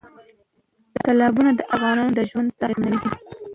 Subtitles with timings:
[1.05, 3.09] تالابونه د افغانانو د ژوند طرز اغېزمنوي.